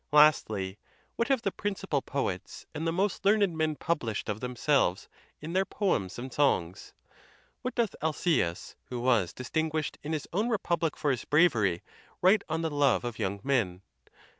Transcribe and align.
Lastly, 0.11 0.79
what 1.15 1.27
have 1.27 1.43
the 1.43 1.51
principal 1.51 2.01
poets 2.01 2.65
and 2.73 2.87
the 2.87 2.91
most 2.91 3.23
learned 3.23 3.55
men 3.55 3.75
published 3.75 4.29
of 4.29 4.39
themselves 4.39 5.07
in 5.41 5.53
their 5.53 5.63
poems 5.63 6.17
and 6.17 6.33
songs? 6.33 6.95
What 7.61 7.75
doth 7.75 7.93
Aleczus, 8.01 8.73
who 8.85 8.99
was 8.99 8.99
158 8.99 8.99
THE 8.99 8.99
TUSCULAN 8.99 9.21
DISPUTATIONS. 9.31 9.33
distinguished 9.35 9.97
in 10.01 10.13
his 10.13 10.27
own 10.33 10.49
republic 10.49 10.97
for 10.97 11.11
his 11.11 11.25
bravery, 11.25 11.83
write 12.23 12.43
on 12.49 12.63
the 12.63 12.71
love 12.71 13.03
of 13.03 13.19
young 13.19 13.41
men? 13.43 13.83